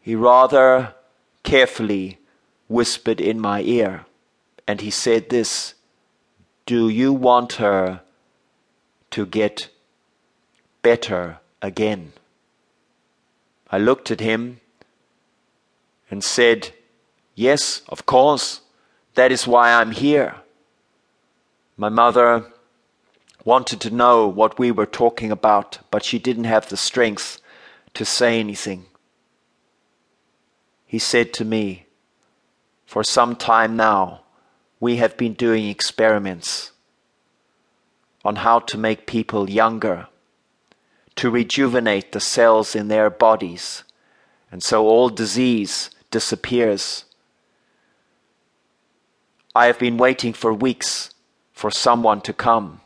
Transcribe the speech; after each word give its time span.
he 0.00 0.14
rather 0.14 0.94
carefully 1.42 2.18
whispered 2.68 3.20
in 3.20 3.40
my 3.40 3.62
ear, 3.62 4.04
and 4.66 4.80
he 4.80 4.90
said 4.90 5.30
this 5.30 5.74
Do 6.66 6.88
you 6.88 7.12
want 7.12 7.54
her 7.54 8.00
to 9.10 9.26
get 9.26 9.68
better 10.82 11.38
again? 11.62 12.12
I 13.70 13.78
looked 13.78 14.10
at 14.10 14.20
him 14.20 14.60
and 16.10 16.24
said, 16.24 16.72
Yes, 17.34 17.82
of 17.88 18.06
course. 18.06 18.62
That 19.14 19.32
is 19.32 19.46
why 19.46 19.72
I'm 19.72 19.90
here. 19.90 20.36
My 21.76 21.88
mother 21.88 22.46
wanted 23.44 23.80
to 23.80 23.90
know 23.90 24.28
what 24.28 24.58
we 24.58 24.70
were 24.70 24.86
talking 24.86 25.30
about, 25.30 25.78
but 25.90 26.04
she 26.04 26.18
didn't 26.18 26.44
have 26.44 26.68
the 26.68 26.76
strength 26.76 27.40
to 27.94 28.04
say 28.04 28.38
anything. 28.38 28.86
He 30.88 30.98
said 30.98 31.34
to 31.34 31.44
me, 31.44 31.84
For 32.86 33.04
some 33.04 33.36
time 33.36 33.76
now, 33.76 34.22
we 34.80 34.96
have 34.96 35.18
been 35.18 35.34
doing 35.34 35.68
experiments 35.68 36.72
on 38.24 38.36
how 38.36 38.58
to 38.60 38.78
make 38.78 39.06
people 39.06 39.50
younger, 39.50 40.08
to 41.16 41.30
rejuvenate 41.30 42.12
the 42.12 42.20
cells 42.20 42.74
in 42.74 42.88
their 42.88 43.10
bodies, 43.10 43.84
and 44.50 44.62
so 44.62 44.86
all 44.86 45.10
disease 45.10 45.90
disappears. 46.10 47.04
I 49.54 49.66
have 49.66 49.78
been 49.78 49.98
waiting 49.98 50.32
for 50.32 50.54
weeks 50.54 51.10
for 51.52 51.70
someone 51.70 52.22
to 52.22 52.32
come 52.32 52.80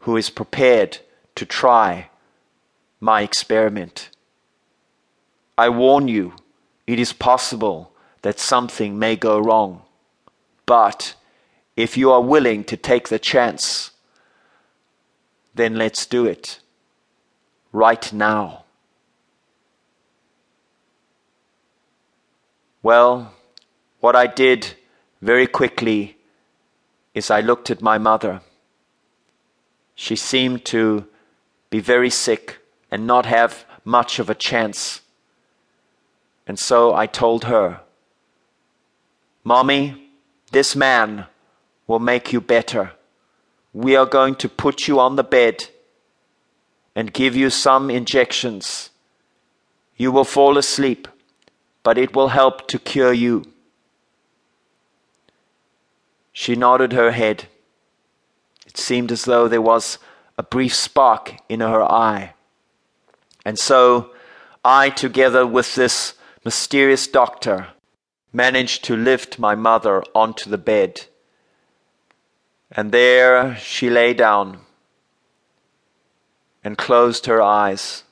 who 0.00 0.18
is 0.18 0.28
prepared 0.28 0.98
to 1.34 1.46
try 1.46 2.10
my 3.00 3.22
experiment. 3.22 4.10
I 5.58 5.68
warn 5.70 6.06
you, 6.06 6.34
it 6.86 7.00
is 7.00 7.12
possible 7.12 7.92
that 8.22 8.38
something 8.38 8.96
may 8.96 9.16
go 9.16 9.40
wrong. 9.40 9.82
But 10.66 11.16
if 11.76 11.96
you 11.96 12.12
are 12.12 12.22
willing 12.22 12.62
to 12.64 12.76
take 12.76 13.08
the 13.08 13.18
chance, 13.18 13.90
then 15.56 15.74
let's 15.74 16.06
do 16.06 16.26
it 16.26 16.60
right 17.72 18.12
now. 18.12 18.64
Well, 22.80 23.34
what 23.98 24.14
I 24.14 24.28
did 24.28 24.74
very 25.20 25.48
quickly 25.48 26.16
is 27.14 27.32
I 27.32 27.40
looked 27.40 27.68
at 27.68 27.82
my 27.82 27.98
mother. 27.98 28.42
She 29.96 30.14
seemed 30.14 30.64
to 30.66 31.08
be 31.68 31.80
very 31.80 32.10
sick 32.10 32.58
and 32.92 33.08
not 33.08 33.26
have 33.26 33.64
much 33.84 34.20
of 34.20 34.30
a 34.30 34.36
chance. 34.36 35.00
And 36.48 36.58
so 36.58 36.94
I 36.94 37.06
told 37.06 37.44
her, 37.44 37.80
Mommy, 39.44 40.10
this 40.50 40.74
man 40.74 41.26
will 41.86 41.98
make 41.98 42.32
you 42.32 42.40
better. 42.40 42.92
We 43.74 43.94
are 43.94 44.06
going 44.06 44.34
to 44.36 44.48
put 44.48 44.88
you 44.88 44.98
on 44.98 45.16
the 45.16 45.22
bed 45.22 45.68
and 46.96 47.12
give 47.12 47.36
you 47.36 47.50
some 47.50 47.90
injections. 47.90 48.88
You 49.96 50.10
will 50.10 50.24
fall 50.24 50.56
asleep, 50.56 51.06
but 51.82 51.98
it 51.98 52.16
will 52.16 52.28
help 52.28 52.66
to 52.68 52.78
cure 52.78 53.12
you. 53.12 53.44
She 56.32 56.56
nodded 56.56 56.94
her 56.94 57.10
head. 57.10 57.44
It 58.66 58.78
seemed 58.78 59.12
as 59.12 59.26
though 59.26 59.48
there 59.48 59.62
was 59.62 59.98
a 60.38 60.42
brief 60.42 60.74
spark 60.74 61.34
in 61.48 61.60
her 61.60 61.82
eye. 61.82 62.32
And 63.44 63.58
so 63.58 64.12
I, 64.64 64.88
together 64.88 65.46
with 65.46 65.74
this 65.74 66.14
mysterious 66.44 67.06
doctor, 67.06 67.68
managed 68.32 68.84
to 68.84 68.96
lift 68.96 69.38
my 69.38 69.54
mother 69.54 70.02
onto 70.14 70.50
the 70.50 70.58
bed. 70.58 71.06
And 72.70 72.92
there 72.92 73.56
she 73.56 73.88
lay 73.88 74.14
down 74.14 74.60
and 76.62 76.76
closed 76.76 77.26
her 77.26 77.40
eyes. 77.40 78.04